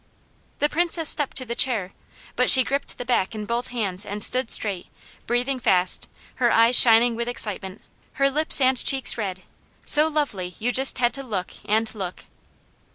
[0.57, 1.93] The Princess stepped to the chair,
[2.35, 4.87] but she gripped the back in both hands and stood straight,
[5.27, 7.83] breathing fast, her eyes shining with excitement,
[8.13, 9.43] her lips and cheeks red,
[9.85, 12.25] so lovely you just had to look, and look.